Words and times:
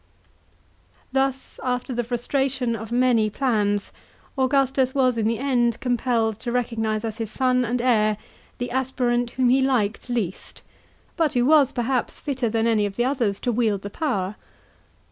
Thus, 1.11 1.59
after 1.63 1.93
the 1.93 2.03
frustration 2.03 2.75
of 2.75 2.91
many 2.91 3.29
plans, 3.29 3.91
Augustus 4.35 4.95
was 4.95 5.15
in 5.15 5.27
the 5.27 5.37
end 5.37 5.79
compelled 5.79 6.39
to 6.39 6.51
recognise 6.51 7.05
as 7.05 7.19
his 7.19 7.29
son 7.29 7.63
and 7.63 7.79
heir 7.79 8.17
the 8.57 8.71
aspirant 8.71 9.29
whom 9.29 9.49
he 9.49 9.61
liked 9.61 10.09
least, 10.09 10.63
but 11.15 11.35
who 11.35 11.45
was 11.45 11.71
perhaps 11.71 12.19
fitter 12.19 12.49
than 12.49 12.65
any 12.65 12.87
of 12.87 12.95
the 12.95 13.05
others 13.05 13.39
to 13.41 13.51
wield 13.51 13.83
the 13.83 13.91
power. 13.91 14.37